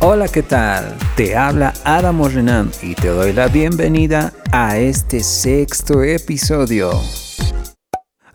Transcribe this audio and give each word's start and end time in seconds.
Hola, 0.00 0.28
¿qué 0.28 0.44
tal? 0.44 0.96
Te 1.16 1.36
habla 1.36 1.74
Adamo 1.82 2.28
Renan 2.28 2.70
y 2.82 2.94
te 2.94 3.08
doy 3.08 3.32
la 3.32 3.48
bienvenida 3.48 4.32
a 4.52 4.78
este 4.78 5.24
sexto 5.24 6.04
episodio. 6.04 6.92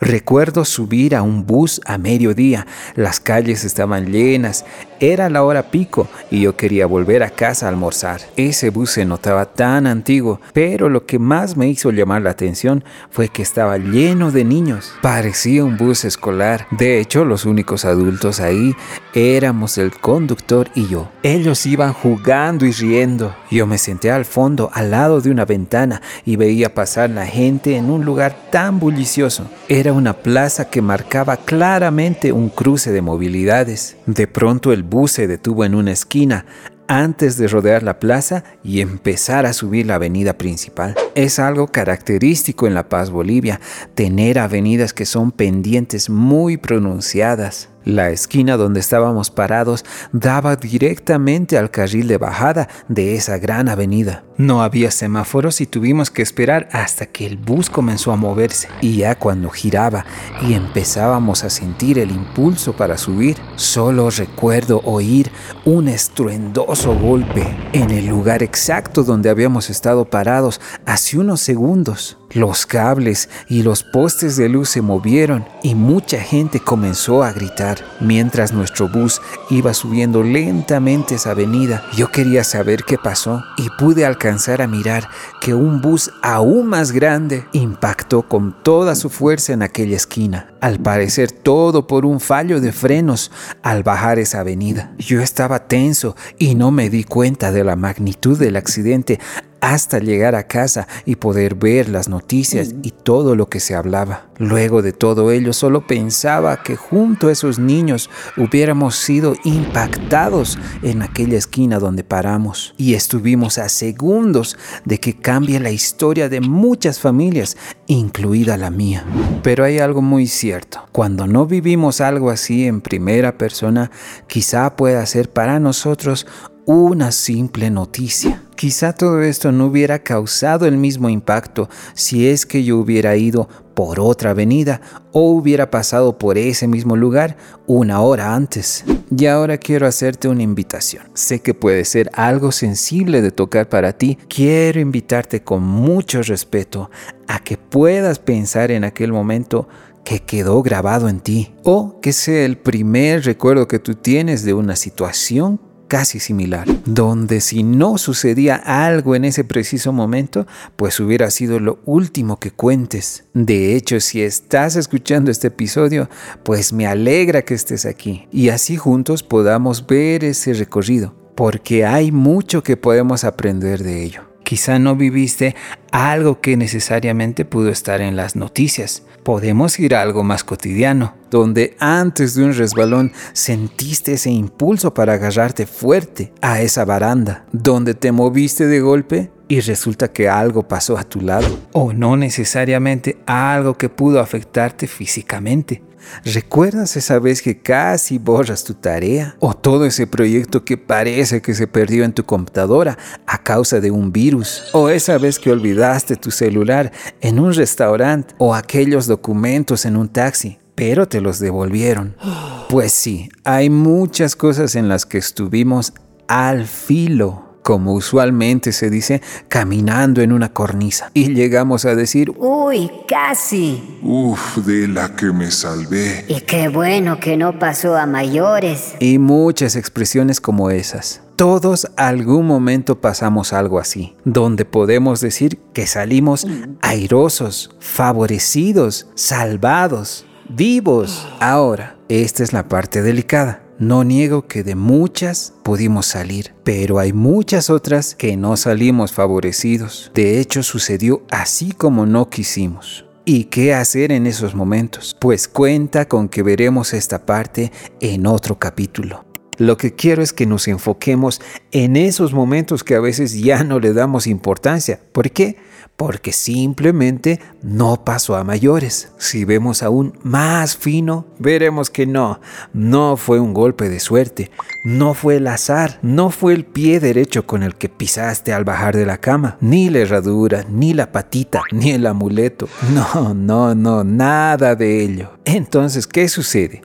Recuerdo 0.03 0.65
subir 0.65 1.15
a 1.15 1.21
un 1.21 1.45
bus 1.45 1.79
a 1.85 1.97
mediodía, 1.97 2.67
las 2.95 3.21
calles 3.21 3.63
estaban 3.63 4.11
llenas, 4.11 4.65
era 4.99 5.29
la 5.29 5.43
hora 5.43 5.63
pico 5.63 6.07
y 6.29 6.41
yo 6.41 6.57
quería 6.57 6.85
volver 6.85 7.23
a 7.23 7.29
casa 7.29 7.65
a 7.65 7.69
almorzar. 7.69 8.21
Ese 8.35 8.69
bus 8.69 8.91
se 8.91 9.05
notaba 9.05 9.45
tan 9.45 9.87
antiguo, 9.87 10.41
pero 10.51 10.89
lo 10.89 11.05
que 11.05 11.19
más 11.19 11.55
me 11.55 11.69
hizo 11.69 11.91
llamar 11.91 12.21
la 12.21 12.31
atención 12.31 12.83
fue 13.11 13.29
que 13.29 13.41
estaba 13.41 13.77
lleno 13.77 14.31
de 14.31 14.43
niños. 14.43 14.93
Parecía 15.01 15.63
un 15.63 15.77
bus 15.77 16.03
escolar. 16.03 16.67
De 16.71 16.99
hecho, 16.99 17.23
los 17.23 17.45
únicos 17.45 17.85
adultos 17.85 18.41
ahí 18.41 18.75
éramos 19.13 19.77
el 19.77 19.91
conductor 19.91 20.69
y 20.75 20.87
yo. 20.87 21.09
Ellos 21.21 21.65
iban 21.65 21.93
jugando 21.93 22.65
y 22.65 22.71
riendo. 22.71 23.35
Yo 23.51 23.67
me 23.67 23.77
senté 23.77 24.11
al 24.11 24.25
fondo, 24.25 24.69
al 24.73 24.91
lado 24.91 25.21
de 25.21 25.31
una 25.31 25.45
ventana, 25.45 26.01
y 26.25 26.35
veía 26.35 26.73
pasar 26.73 27.09
la 27.09 27.25
gente 27.25 27.77
en 27.77 27.89
un 27.89 28.03
lugar 28.03 28.35
tan 28.51 28.79
bullicioso. 28.79 29.49
Era 29.69 29.92
una 29.93 30.13
plaza 30.13 30.69
que 30.69 30.81
marcaba 30.81 31.37
claramente 31.37 32.31
un 32.31 32.49
cruce 32.49 32.91
de 32.91 33.01
movilidades. 33.01 33.95
De 34.05 34.27
pronto 34.27 34.73
el 34.73 34.83
bus 34.83 35.13
se 35.13 35.27
detuvo 35.27 35.65
en 35.65 35.75
una 35.75 35.91
esquina 35.91 36.45
antes 36.87 37.37
de 37.37 37.47
rodear 37.47 37.83
la 37.83 37.99
plaza 37.99 38.43
y 38.63 38.81
empezar 38.81 39.45
a 39.45 39.53
subir 39.53 39.87
la 39.87 39.95
avenida 39.95 40.37
principal. 40.37 40.95
Es 41.15 41.39
algo 41.39 41.67
característico 41.67 42.67
en 42.67 42.73
La 42.73 42.89
Paz, 42.89 43.09
Bolivia, 43.09 43.59
tener 43.95 44.39
avenidas 44.39 44.93
que 44.93 45.05
son 45.05 45.31
pendientes 45.31 46.09
muy 46.09 46.57
pronunciadas. 46.57 47.69
La 47.85 48.09
esquina 48.11 48.57
donde 48.57 48.79
estábamos 48.79 49.29
parados 49.29 49.83
daba 50.11 50.55
directamente 50.55 51.57
al 51.57 51.69
carril 51.69 52.07
de 52.07 52.17
bajada 52.17 52.69
de 52.87 53.15
esa 53.15 53.37
gran 53.37 53.67
avenida. 53.67 54.23
No 54.37 54.63
había 54.63 54.89
semáforos 54.89 55.61
y 55.61 55.67
tuvimos 55.67 56.09
que 56.09 56.21
esperar 56.21 56.67
hasta 56.71 57.05
que 57.05 57.25
el 57.25 57.37
bus 57.37 57.69
comenzó 57.69 58.11
a 58.11 58.15
moverse. 58.15 58.67
Y 58.81 58.97
ya 58.97 59.15
cuando 59.15 59.49
giraba 59.49 60.05
y 60.41 60.53
empezábamos 60.53 61.43
a 61.43 61.49
sentir 61.49 61.99
el 61.99 62.11
impulso 62.11 62.73
para 62.73 62.97
subir, 62.97 63.37
solo 63.55 64.09
recuerdo 64.09 64.81
oír 64.85 65.31
un 65.65 65.87
estruendoso 65.87 66.97
golpe 66.97 67.45
en 67.73 67.91
el 67.91 68.07
lugar 68.07 68.43
exacto 68.43 69.03
donde 69.03 69.29
habíamos 69.29 69.69
estado 69.69 70.05
parados 70.05 70.61
hace 70.85 71.19
unos 71.19 71.41
segundos. 71.41 72.17
Los 72.33 72.65
cables 72.65 73.29
y 73.47 73.61
los 73.61 73.83
postes 73.83 74.37
de 74.37 74.49
luz 74.49 74.69
se 74.69 74.81
movieron 74.81 75.45
y 75.61 75.75
mucha 75.75 76.19
gente 76.19 76.59
comenzó 76.59 77.23
a 77.23 77.31
gritar. 77.31 77.77
Mientras 77.99 78.53
nuestro 78.53 78.89
bus 78.89 79.21
iba 79.51 79.75
subiendo 79.75 80.23
lentamente 80.23 81.15
esa 81.15 81.31
avenida, 81.31 81.83
yo 81.95 82.09
quería 82.09 82.43
saber 82.43 82.85
qué 82.85 82.97
pasó 82.97 83.43
y 83.57 83.69
pude 83.77 84.03
alcanzar 84.03 84.63
a 84.63 84.67
mirar 84.67 85.07
que 85.41 85.53
un 85.53 85.79
bus 85.81 86.11
aún 86.23 86.67
más 86.67 86.91
grande 86.91 87.45
impactó 87.51 88.23
con 88.23 88.63
toda 88.63 88.95
su 88.95 89.11
fuerza 89.11 89.53
en 89.53 89.61
aquella 89.61 89.95
esquina. 89.95 90.53
Al 90.59 90.79
parecer 90.79 91.31
todo 91.31 91.85
por 91.85 92.03
un 92.03 92.19
fallo 92.19 92.59
de 92.59 92.71
frenos 92.71 93.31
al 93.61 93.83
bajar 93.83 94.17
esa 94.17 94.39
avenida. 94.39 94.91
Yo 94.97 95.21
estaba 95.21 95.67
tenso 95.67 96.15
y 96.39 96.55
no 96.55 96.71
me 96.71 96.89
di 96.89 97.03
cuenta 97.03 97.51
de 97.51 97.63
la 97.63 97.75
magnitud 97.75 98.39
del 98.39 98.55
accidente 98.55 99.19
hasta 99.63 99.99
llegar 99.99 100.35
a 100.35 100.45
casa 100.45 100.89
y 101.05 101.15
poder 101.15 101.55
ver 101.55 101.87
las 101.87 102.09
noticias 102.09 102.75
y 102.83 102.91
todo 102.91 103.33
lo 103.33 103.47
que 103.47 103.61
se 103.61 103.75
hablaba. 103.75 104.25
Luego 104.37 104.81
de 104.81 104.93
todo 104.93 105.31
ello, 105.31 105.53
solo 105.53 105.85
pensaba 105.85 106.63
que 106.63 106.75
junto 106.75 107.27
a 107.27 107.31
esos 107.31 107.59
niños 107.59 108.09
hubiéramos 108.35 108.95
sido 108.95 109.35
impactados 109.43 110.57
en 110.81 111.01
aquella 111.03 111.37
esquina 111.37 111.79
donde 111.79 112.03
paramos 112.03 112.73
y 112.77 112.95
estuvimos 112.95 113.57
a 113.57 113.69
segundos 113.69 114.57
de 114.85 114.99
que 114.99 115.15
cambie 115.15 115.59
la 115.59 115.71
historia 115.71 116.29
de 116.29 116.41
muchas 116.41 116.99
familias, 116.99 117.57
incluida 117.87 118.57
la 118.57 118.71
mía. 118.71 119.05
Pero 119.43 119.63
hay 119.63 119.79
algo 119.79 120.01
muy 120.01 120.27
cierto, 120.27 120.87
cuando 120.91 121.27
no 121.27 121.45
vivimos 121.45 122.01
algo 122.01 122.29
así 122.29 122.65
en 122.65 122.81
primera 122.81 123.37
persona, 123.37 123.91
quizá 124.27 124.75
pueda 124.75 125.05
ser 125.05 125.29
para 125.29 125.59
nosotros 125.59 126.25
una 126.65 127.11
simple 127.11 127.69
noticia. 127.69 128.41
Quizá 128.55 128.93
todo 128.93 129.21
esto 129.21 129.51
no 129.51 129.65
hubiera 129.65 129.99
causado 129.99 130.65
el 130.65 130.77
mismo 130.77 131.09
impacto 131.09 131.69
si 131.93 132.27
es 132.27 132.45
que 132.45 132.63
yo 132.63 132.77
hubiera 132.77 133.15
ido 133.17 133.49
por 133.73 133.99
otra 133.99 134.31
avenida 134.31 134.81
o 135.11 135.31
hubiera 135.31 135.71
pasado 135.71 136.17
por 136.17 136.37
ese 136.37 136.67
mismo 136.67 136.95
lugar 136.95 137.37
una 137.67 138.01
hora 138.01 138.35
antes. 138.35 138.83
Y 139.15 139.25
ahora 139.27 139.57
quiero 139.57 139.87
hacerte 139.87 140.27
una 140.27 140.43
invitación. 140.43 141.03
Sé 141.13 141.41
que 141.41 141.53
puede 141.53 141.85
ser 141.85 142.09
algo 142.13 142.51
sensible 142.51 143.21
de 143.21 143.31
tocar 143.31 143.69
para 143.69 143.93
ti. 143.93 144.17
Quiero 144.27 144.79
invitarte 144.79 145.43
con 145.43 145.63
mucho 145.63 146.21
respeto 146.23 146.89
a 147.27 147.39
que 147.39 147.57
puedas 147.57 148.19
pensar 148.19 148.71
en 148.71 148.83
aquel 148.83 149.11
momento 149.11 149.67
que 150.03 150.19
quedó 150.19 150.61
grabado 150.61 151.07
en 151.07 151.19
ti 151.19 151.53
o 151.63 151.99
que 152.01 152.11
sea 152.11 152.45
el 152.45 152.57
primer 152.57 153.23
recuerdo 153.23 153.67
que 153.67 153.79
tú 153.79 153.95
tienes 153.95 154.43
de 154.43 154.53
una 154.53 154.75
situación 154.75 155.59
casi 155.93 156.19
similar, 156.19 156.65
donde 156.85 157.39
si 157.39 157.61
no 157.61 157.99
sucedía 157.99 158.55
algo 158.55 159.13
en 159.13 159.25
ese 159.25 159.43
preciso 159.43 159.93
momento, 159.93 160.47
pues 160.75 160.99
hubiera 160.99 161.29
sido 161.29 161.59
lo 161.59 161.77
último 161.85 162.39
que 162.39 162.49
cuentes. 162.49 163.25
De 163.35 163.75
hecho, 163.75 163.99
si 163.99 164.23
estás 164.23 164.75
escuchando 164.75 165.29
este 165.29 165.49
episodio, 165.49 166.09
pues 166.41 166.73
me 166.73 166.87
alegra 166.87 167.43
que 167.43 167.53
estés 167.53 167.85
aquí 167.85 168.27
y 168.31 168.49
así 168.49 168.75
juntos 168.75 169.21
podamos 169.21 169.85
ver 169.85 170.23
ese 170.23 170.55
recorrido, 170.55 171.13
porque 171.35 171.85
hay 171.85 172.11
mucho 172.11 172.63
que 172.63 172.75
podemos 172.75 173.23
aprender 173.23 173.83
de 173.83 174.03
ello. 174.03 174.32
Quizá 174.43 174.79
no 174.79 174.95
viviste 174.95 175.55
algo 175.91 176.41
que 176.41 176.57
necesariamente 176.57 177.45
pudo 177.45 177.69
estar 177.69 178.01
en 178.01 178.15
las 178.15 178.35
noticias. 178.35 179.03
Podemos 179.23 179.79
ir 179.79 179.95
a 179.95 180.01
algo 180.01 180.23
más 180.23 180.43
cotidiano, 180.43 181.15
donde 181.31 181.75
antes 181.79 182.35
de 182.35 182.43
un 182.43 182.53
resbalón 182.53 183.13
sentiste 183.31 184.13
ese 184.13 184.31
impulso 184.31 184.93
para 184.93 185.13
agarrarte 185.13 185.65
fuerte 185.65 186.33
a 186.41 186.61
esa 186.61 186.83
baranda, 186.83 187.45
donde 187.51 187.93
te 187.93 188.11
moviste 188.11 188.67
de 188.67 188.81
golpe 188.81 189.31
y 189.53 189.59
resulta 189.59 190.11
que 190.11 190.27
algo 190.27 190.67
pasó 190.67 190.97
a 190.97 191.03
tu 191.03 191.21
lado, 191.21 191.47
o 191.73 191.93
no 191.93 192.17
necesariamente 192.17 193.19
algo 193.27 193.77
que 193.77 193.87
pudo 193.87 194.19
afectarte 194.19 194.87
físicamente, 194.87 195.83
¿Recuerdas 196.25 196.97
esa 196.97 197.17
vez 197.17 197.41
que 197.41 197.61
casi 197.61 198.17
borras 198.17 198.65
tu 198.65 198.73
tarea? 198.73 199.37
¿O 199.39 199.53
todo 199.53 199.85
ese 199.85 200.05
proyecto 200.05 200.65
que 200.65 200.77
parece 200.77 201.41
que 201.41 201.53
se 201.53 201.65
perdió 201.65 202.03
en 202.03 202.11
tu 202.11 202.25
computadora 202.25 202.97
a 203.25 203.41
causa 203.41 203.79
de 203.79 203.89
un 203.89 204.11
virus? 204.11 204.65
¿O 204.73 204.89
esa 204.89 205.17
vez 205.17 205.39
que 205.39 205.49
olvidaste 205.49 206.17
tu 206.17 206.29
celular 206.29 206.91
en 207.21 207.39
un 207.39 207.53
restaurante? 207.53 208.35
¿O 208.37 208.53
aquellos 208.53 209.07
documentos 209.07 209.85
en 209.85 209.95
un 209.95 210.09
taxi? 210.09 210.59
pero 210.75 211.07
te 211.07 211.21
los 211.21 211.39
devolvieron. 211.39 212.17
Pues 212.69 212.91
sí, 212.91 213.29
hay 213.43 213.69
muchas 213.69 214.35
cosas 214.35 214.75
en 214.75 214.89
las 214.89 215.05
que 215.05 215.19
estuvimos 215.19 215.93
al 216.27 216.65
filo 216.65 217.52
como 217.63 217.93
usualmente 217.93 218.71
se 218.71 218.89
dice, 218.89 219.21
caminando 219.47 220.21
en 220.21 220.31
una 220.31 220.53
cornisa. 220.53 221.09
Y 221.13 221.33
llegamos 221.33 221.85
a 221.85 221.95
decir, 221.95 222.31
uy, 222.37 222.91
casi. 223.07 223.99
Uf, 224.03 224.57
de 224.57 224.87
la 224.87 225.15
que 225.15 225.31
me 225.31 225.49
salvé. 225.49 226.25
Y 226.27 226.41
qué 226.41 226.67
bueno 226.67 227.19
que 227.19 227.37
no 227.37 227.57
pasó 227.57 227.95
a 227.97 228.05
mayores. 228.05 228.93
Y 228.99 229.17
muchas 229.17 229.75
expresiones 229.75 230.39
como 230.39 230.69
esas. 230.69 231.21
Todos 231.35 231.87
algún 231.97 232.45
momento 232.45 233.01
pasamos 233.01 233.53
algo 233.53 233.79
así, 233.79 234.15
donde 234.23 234.65
podemos 234.65 235.19
decir 235.19 235.57
que 235.73 235.87
salimos 235.87 236.45
airosos, 236.81 237.71
favorecidos, 237.79 239.07
salvados, 239.15 240.27
vivos. 240.47 241.27
Ahora, 241.39 241.97
esta 242.07 242.43
es 242.43 242.53
la 242.53 242.67
parte 242.67 243.01
delicada. 243.01 243.62
No 243.83 244.05
niego 244.05 244.47
que 244.47 244.63
de 244.63 244.75
muchas 244.75 245.55
pudimos 245.61 246.05
salir, 246.05 246.53
pero 246.63 246.99
hay 246.99 247.11
muchas 247.11 247.69
otras 247.69 248.15
que 248.15 248.37
no 248.37 248.55
salimos 248.55 249.11
favorecidos. 249.11 250.09
De 250.13 250.39
hecho, 250.39 250.63
sucedió 250.63 251.23
así 251.29 251.73
como 251.73 252.05
no 252.05 252.29
quisimos. 252.29 253.05
¿Y 253.25 253.45
qué 253.45 253.73
hacer 253.73 254.13
en 254.13 254.25
esos 254.25 254.55
momentos? 254.55 255.17
Pues 255.19 255.49
cuenta 255.49 256.07
con 256.07 256.29
que 256.29 256.43
veremos 256.43 256.93
esta 256.93 257.25
parte 257.25 257.73
en 257.99 258.25
otro 258.25 258.57
capítulo. 258.57 259.25
Lo 259.57 259.75
que 259.75 259.93
quiero 259.93 260.23
es 260.23 260.31
que 260.31 260.45
nos 260.45 260.69
enfoquemos 260.69 261.41
en 261.73 261.97
esos 261.97 262.31
momentos 262.31 262.85
que 262.85 262.95
a 262.95 263.01
veces 263.01 263.37
ya 263.37 263.65
no 263.65 263.81
le 263.81 263.91
damos 263.91 264.27
importancia. 264.27 264.97
¿Por 265.11 265.29
qué? 265.31 265.57
Porque 265.95 266.33
simplemente 266.33 267.39
no 267.61 268.03
pasó 268.03 268.35
a 268.35 268.43
mayores. 268.43 269.11
Si 269.17 269.45
vemos 269.45 269.83
aún 269.83 270.17
más 270.23 270.75
fino, 270.75 271.25
veremos 271.39 271.89
que 271.89 272.05
no, 272.05 272.39
no 272.73 273.15
fue 273.15 273.39
un 273.39 273.53
golpe 273.53 273.89
de 273.89 273.99
suerte, 273.99 274.51
no 274.83 275.13
fue 275.13 275.37
el 275.37 275.47
azar, 275.47 275.99
no 276.01 276.29
fue 276.29 276.53
el 276.53 276.65
pie 276.65 276.99
derecho 276.99 277.45
con 277.45 277.63
el 277.63 277.75
que 277.75 277.89
pisaste 277.89 278.53
al 278.53 278.63
bajar 278.63 278.95
de 278.95 279.05
la 279.05 279.19
cama, 279.19 279.57
ni 279.61 279.89
la 279.89 279.99
herradura, 279.99 280.65
ni 280.69 280.93
la 280.93 281.11
patita, 281.11 281.61
ni 281.71 281.91
el 281.91 282.05
amuleto. 282.07 282.67
No, 282.93 283.33
no, 283.33 283.75
no, 283.75 284.03
nada 284.03 284.75
de 284.75 285.03
ello. 285.03 285.31
Entonces, 285.45 286.07
¿qué 286.07 286.27
sucede? 286.27 286.81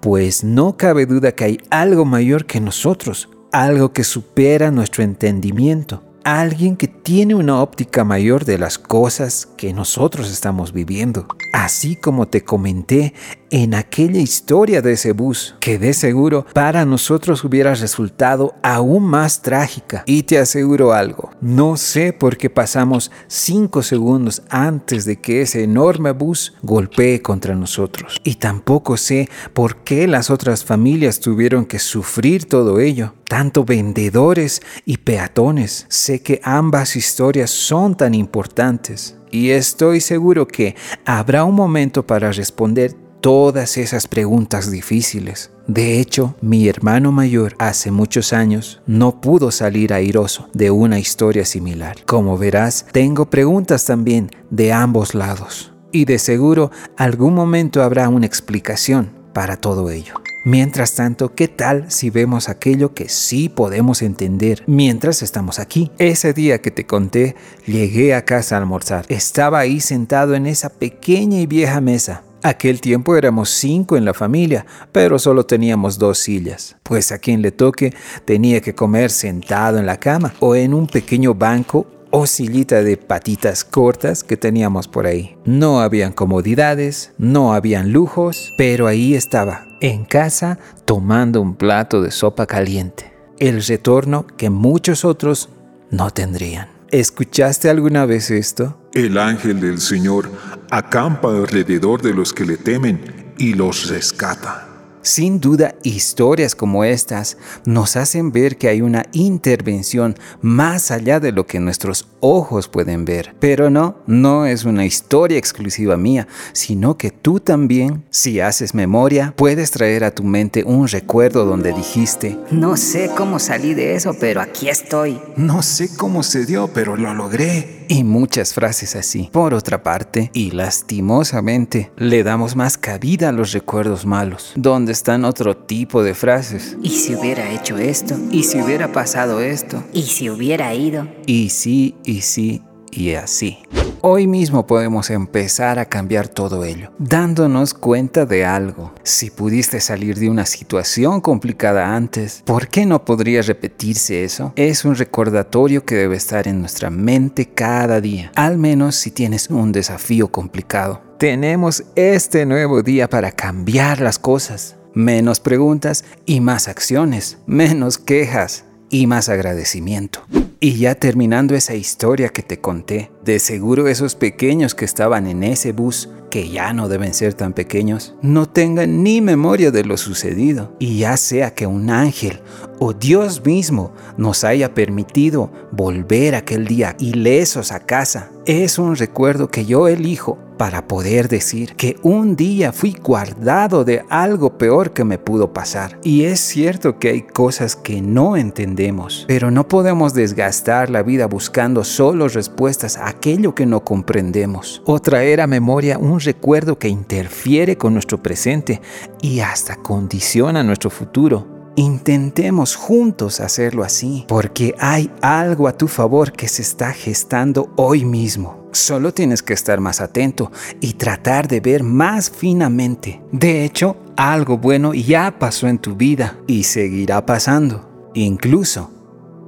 Pues 0.00 0.44
no 0.44 0.76
cabe 0.76 1.06
duda 1.06 1.32
que 1.32 1.44
hay 1.44 1.58
algo 1.70 2.04
mayor 2.04 2.46
que 2.46 2.60
nosotros 2.60 3.28
algo 3.52 3.92
que 3.92 4.02
supera 4.02 4.70
nuestro 4.70 5.04
entendimiento 5.04 6.02
alguien 6.24 6.76
que 6.76 6.88
tiene 6.88 7.34
una 7.34 7.60
óptica 7.60 8.04
mayor 8.04 8.44
de 8.44 8.58
las 8.58 8.78
cosas 8.78 9.48
que 9.62 9.72
nosotros 9.72 10.28
estamos 10.28 10.72
viviendo. 10.72 11.28
Así 11.52 11.94
como 11.94 12.26
te 12.26 12.42
comenté 12.42 13.14
en 13.50 13.74
aquella 13.74 14.18
historia 14.18 14.82
de 14.82 14.94
ese 14.94 15.12
bus, 15.12 15.54
que 15.60 15.78
de 15.78 15.94
seguro 15.94 16.46
para 16.52 16.84
nosotros 16.84 17.44
hubiera 17.44 17.72
resultado 17.76 18.56
aún 18.64 19.04
más 19.04 19.40
trágica. 19.40 20.02
Y 20.04 20.24
te 20.24 20.38
aseguro 20.38 20.92
algo, 20.92 21.30
no 21.40 21.76
sé 21.76 22.12
por 22.12 22.38
qué 22.38 22.50
pasamos 22.50 23.12
cinco 23.28 23.84
segundos 23.84 24.42
antes 24.48 25.04
de 25.04 25.20
que 25.20 25.42
ese 25.42 25.62
enorme 25.62 26.10
bus 26.10 26.54
golpee 26.62 27.22
contra 27.22 27.54
nosotros. 27.54 28.20
Y 28.24 28.36
tampoco 28.36 28.96
sé 28.96 29.28
por 29.52 29.84
qué 29.84 30.08
las 30.08 30.28
otras 30.28 30.64
familias 30.64 31.20
tuvieron 31.20 31.66
que 31.66 31.78
sufrir 31.78 32.46
todo 32.46 32.80
ello 32.80 33.14
tanto 33.28 33.64
vendedores 33.64 34.60
y 34.84 34.98
peatones. 34.98 35.86
Sé 35.88 36.20
que 36.20 36.42
ambas 36.44 36.96
historias 36.96 37.48
son 37.50 37.96
tan 37.96 38.12
importantes 38.14 39.16
y 39.32 39.50
estoy 39.50 40.00
seguro 40.00 40.46
que 40.46 40.76
habrá 41.04 41.42
un 41.42 41.56
momento 41.56 42.06
para 42.06 42.30
responder 42.30 42.94
todas 43.20 43.78
esas 43.78 44.06
preguntas 44.06 44.70
difíciles. 44.70 45.50
De 45.66 46.00
hecho, 46.00 46.34
mi 46.40 46.68
hermano 46.68 47.12
mayor 47.12 47.54
hace 47.58 47.90
muchos 47.90 48.32
años 48.32 48.82
no 48.86 49.20
pudo 49.20 49.50
salir 49.50 49.92
airoso 49.92 50.48
de 50.52 50.70
una 50.70 50.98
historia 50.98 51.44
similar. 51.44 52.04
Como 52.04 52.36
verás, 52.36 52.84
tengo 52.92 53.30
preguntas 53.30 53.84
también 53.86 54.30
de 54.50 54.72
ambos 54.72 55.14
lados. 55.14 55.72
Y 55.92 56.04
de 56.04 56.18
seguro 56.18 56.70
algún 56.96 57.34
momento 57.34 57.82
habrá 57.82 58.08
una 58.08 58.26
explicación 58.26 59.12
para 59.32 59.56
todo 59.56 59.90
ello. 59.90 60.21
Mientras 60.44 60.94
tanto, 60.96 61.36
¿qué 61.36 61.46
tal 61.46 61.88
si 61.88 62.10
vemos 62.10 62.48
aquello 62.48 62.94
que 62.94 63.08
sí 63.08 63.48
podemos 63.48 64.02
entender 64.02 64.64
mientras 64.66 65.22
estamos 65.22 65.60
aquí? 65.60 65.92
Ese 65.98 66.32
día 66.32 66.60
que 66.60 66.72
te 66.72 66.84
conté, 66.84 67.36
llegué 67.64 68.12
a 68.12 68.24
casa 68.24 68.56
a 68.56 68.58
almorzar. 68.58 69.04
Estaba 69.08 69.60
ahí 69.60 69.80
sentado 69.80 70.34
en 70.34 70.46
esa 70.46 70.68
pequeña 70.68 71.38
y 71.38 71.46
vieja 71.46 71.80
mesa. 71.80 72.24
Aquel 72.42 72.80
tiempo 72.80 73.16
éramos 73.16 73.50
cinco 73.50 73.96
en 73.96 74.04
la 74.04 74.14
familia, 74.14 74.66
pero 74.90 75.20
solo 75.20 75.46
teníamos 75.46 75.96
dos 75.96 76.18
sillas, 76.18 76.74
pues 76.82 77.12
a 77.12 77.18
quien 77.18 77.40
le 77.40 77.52
toque 77.52 77.94
tenía 78.24 78.60
que 78.60 78.74
comer 78.74 79.12
sentado 79.12 79.78
en 79.78 79.86
la 79.86 80.00
cama 80.00 80.34
o 80.40 80.56
en 80.56 80.74
un 80.74 80.88
pequeño 80.88 81.34
banco 81.34 81.86
o 82.12 82.26
sillita 82.26 82.82
de 82.82 82.96
patitas 82.98 83.64
cortas 83.64 84.22
que 84.22 84.36
teníamos 84.36 84.86
por 84.86 85.06
ahí. 85.06 85.36
No 85.44 85.80
habían 85.80 86.12
comodidades, 86.12 87.12
no 87.18 87.54
habían 87.54 87.90
lujos, 87.90 88.52
pero 88.56 88.86
ahí 88.86 89.14
estaba, 89.14 89.66
en 89.80 90.04
casa, 90.04 90.58
tomando 90.84 91.40
un 91.40 91.56
plato 91.56 92.02
de 92.02 92.10
sopa 92.10 92.46
caliente. 92.46 93.12
El 93.38 93.64
retorno 93.64 94.26
que 94.36 94.50
muchos 94.50 95.04
otros 95.04 95.48
no 95.90 96.10
tendrían. 96.10 96.68
¿Escuchaste 96.90 97.70
alguna 97.70 98.04
vez 98.04 98.30
esto? 98.30 98.78
El 98.92 99.16
ángel 99.16 99.58
del 99.60 99.80
Señor 99.80 100.30
acampa 100.70 101.28
alrededor 101.28 102.02
de 102.02 102.12
los 102.12 102.34
que 102.34 102.44
le 102.44 102.58
temen 102.58 103.34
y 103.38 103.54
los 103.54 103.88
rescata. 103.88 104.71
Sin 105.02 105.40
duda, 105.40 105.74
historias 105.82 106.54
como 106.54 106.84
estas 106.84 107.36
nos 107.64 107.96
hacen 107.96 108.30
ver 108.30 108.56
que 108.56 108.68
hay 108.68 108.82
una 108.82 109.06
intervención 109.12 110.16
más 110.40 110.90
allá 110.92 111.18
de 111.18 111.32
lo 111.32 111.46
que 111.46 111.58
nuestros 111.58 112.08
ojos 112.20 112.68
pueden 112.68 113.04
ver. 113.04 113.34
Pero 113.40 113.68
no, 113.68 113.96
no 114.06 114.46
es 114.46 114.64
una 114.64 114.86
historia 114.86 115.38
exclusiva 115.38 115.96
mía, 115.96 116.28
sino 116.52 116.96
que 116.96 117.10
tú 117.10 117.40
también, 117.40 118.04
si 118.10 118.38
haces 118.38 118.74
memoria, 118.74 119.34
puedes 119.36 119.72
traer 119.72 120.04
a 120.04 120.14
tu 120.14 120.22
mente 120.22 120.62
un 120.62 120.86
recuerdo 120.86 121.44
donde 121.44 121.72
dijiste, 121.72 122.38
no 122.52 122.76
sé 122.76 123.10
cómo 123.16 123.40
salí 123.40 123.74
de 123.74 123.96
eso, 123.96 124.14
pero 124.20 124.40
aquí 124.40 124.68
estoy. 124.68 125.20
No 125.36 125.62
sé 125.62 125.88
cómo 125.96 126.22
se 126.22 126.46
dio, 126.46 126.68
pero 126.68 126.96
lo 126.96 127.12
logré 127.12 127.81
y 127.92 128.04
muchas 128.04 128.54
frases 128.54 128.96
así. 128.96 129.28
Por 129.32 129.52
otra 129.52 129.82
parte, 129.82 130.30
y 130.32 130.50
lastimosamente, 130.52 131.92
le 131.96 132.22
damos 132.22 132.56
más 132.56 132.78
cabida 132.78 133.28
a 133.28 133.32
los 133.32 133.52
recuerdos 133.52 134.06
malos, 134.06 134.52
donde 134.56 134.92
están 134.92 135.26
otro 135.26 135.56
tipo 135.56 136.02
de 136.02 136.14
frases. 136.14 136.78
¿Y 136.82 136.88
si 136.88 137.14
hubiera 137.14 137.50
hecho 137.52 137.76
esto? 137.76 138.16
¿Y 138.30 138.44
si 138.44 138.62
hubiera 138.62 138.92
pasado 138.92 139.40
esto? 139.40 139.84
¿Y 139.92 140.04
si 140.04 140.30
hubiera 140.30 140.74
ido? 140.74 141.06
Y 141.26 141.50
sí, 141.50 141.94
y 142.04 142.22
sí, 142.22 142.62
y 142.90 143.12
así. 143.12 143.58
Hoy 144.04 144.26
mismo 144.26 144.66
podemos 144.66 145.10
empezar 145.10 145.78
a 145.78 145.84
cambiar 145.84 146.26
todo 146.26 146.64
ello, 146.64 146.90
dándonos 146.98 147.72
cuenta 147.72 148.26
de 148.26 148.44
algo. 148.44 148.92
Si 149.04 149.30
pudiste 149.30 149.80
salir 149.80 150.18
de 150.18 150.28
una 150.28 150.44
situación 150.44 151.20
complicada 151.20 151.94
antes, 151.94 152.42
¿por 152.44 152.66
qué 152.66 152.84
no 152.84 153.04
podría 153.04 153.42
repetirse 153.42 154.24
eso? 154.24 154.52
Es 154.56 154.84
un 154.84 154.96
recordatorio 154.96 155.84
que 155.84 155.94
debe 155.94 156.16
estar 156.16 156.48
en 156.48 156.58
nuestra 156.58 156.90
mente 156.90 157.46
cada 157.46 158.00
día, 158.00 158.32
al 158.34 158.58
menos 158.58 158.96
si 158.96 159.12
tienes 159.12 159.48
un 159.50 159.70
desafío 159.70 160.32
complicado. 160.32 161.00
Tenemos 161.16 161.84
este 161.94 162.44
nuevo 162.44 162.82
día 162.82 163.08
para 163.08 163.30
cambiar 163.30 164.00
las 164.00 164.18
cosas. 164.18 164.74
Menos 164.94 165.38
preguntas 165.38 166.04
y 166.26 166.40
más 166.40 166.66
acciones, 166.66 167.38
menos 167.46 167.98
quejas 167.98 168.64
y 168.92 169.06
más 169.06 169.30
agradecimiento. 169.30 170.20
Y 170.60 170.74
ya 170.76 170.94
terminando 170.94 171.56
esa 171.56 171.74
historia 171.74 172.28
que 172.28 172.42
te 172.42 172.60
conté, 172.60 173.10
de 173.24 173.40
seguro 173.40 173.88
esos 173.88 174.14
pequeños 174.14 174.76
que 174.76 174.84
estaban 174.84 175.26
en 175.26 175.42
ese 175.42 175.72
bus, 175.72 176.10
que 176.32 176.48
ya 176.48 176.72
no 176.72 176.88
deben 176.88 177.12
ser 177.12 177.34
tan 177.34 177.52
pequeños, 177.52 178.14
no 178.22 178.48
tengan 178.48 179.02
ni 179.02 179.20
memoria 179.20 179.70
de 179.70 179.84
lo 179.84 179.98
sucedido. 179.98 180.74
Y 180.78 181.00
ya 181.00 181.18
sea 181.18 181.52
que 181.54 181.66
un 181.66 181.90
ángel 181.90 182.40
o 182.78 182.94
Dios 182.94 183.44
mismo 183.44 183.92
nos 184.16 184.42
haya 184.42 184.72
permitido 184.72 185.52
volver 185.72 186.34
aquel 186.34 186.66
día 186.66 186.96
ilesos 186.98 187.70
a 187.70 187.80
casa, 187.80 188.30
es 188.46 188.78
un 188.78 188.96
recuerdo 188.96 189.48
que 189.48 189.66
yo 189.66 189.88
elijo 189.88 190.38
para 190.56 190.86
poder 190.86 191.28
decir 191.28 191.74
que 191.74 191.96
un 192.02 192.36
día 192.36 192.72
fui 192.72 192.92
guardado 192.92 193.84
de 193.84 194.04
algo 194.08 194.58
peor 194.58 194.92
que 194.92 195.02
me 195.02 195.18
pudo 195.18 195.52
pasar. 195.52 195.98
Y 196.04 196.24
es 196.24 196.38
cierto 196.38 197.00
que 197.00 197.08
hay 197.08 197.22
cosas 197.22 197.74
que 197.74 198.00
no 198.00 198.36
entendemos, 198.36 199.24
pero 199.26 199.50
no 199.50 199.66
podemos 199.66 200.14
desgastar 200.14 200.88
la 200.88 201.02
vida 201.02 201.26
buscando 201.26 201.82
solo 201.82 202.28
respuestas 202.28 202.96
a 202.96 203.08
aquello 203.08 203.56
que 203.56 203.66
no 203.66 203.82
comprendemos 203.82 204.82
o 204.86 205.00
traer 205.00 205.40
a 205.40 205.48
memoria 205.48 205.98
un 205.98 206.20
recuerdo 206.24 206.78
que 206.78 206.88
interfiere 206.88 207.76
con 207.76 207.92
nuestro 207.92 208.22
presente 208.22 208.80
y 209.20 209.40
hasta 209.40 209.76
condiciona 209.76 210.62
nuestro 210.62 210.90
futuro. 210.90 211.46
Intentemos 211.76 212.76
juntos 212.76 213.40
hacerlo 213.40 213.82
así, 213.82 214.26
porque 214.28 214.74
hay 214.78 215.10
algo 215.22 215.68
a 215.68 215.76
tu 215.76 215.88
favor 215.88 216.32
que 216.32 216.46
se 216.48 216.60
está 216.60 216.92
gestando 216.92 217.72
hoy 217.76 218.04
mismo. 218.04 218.68
Solo 218.72 219.12
tienes 219.12 219.42
que 219.42 219.54
estar 219.54 219.80
más 219.80 220.00
atento 220.00 220.52
y 220.80 220.94
tratar 220.94 221.48
de 221.48 221.60
ver 221.60 221.82
más 221.82 222.30
finamente. 222.30 223.22
De 223.32 223.64
hecho, 223.64 223.96
algo 224.16 224.58
bueno 224.58 224.92
ya 224.92 225.38
pasó 225.38 225.66
en 225.66 225.78
tu 225.78 225.94
vida 225.94 226.38
y 226.46 226.64
seguirá 226.64 227.24
pasando, 227.24 228.10
incluso 228.14 228.90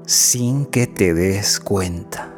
sin 0.06 0.66
que 0.66 0.87
te 0.87 1.14
des 1.14 1.60
cuenta. 1.60 2.33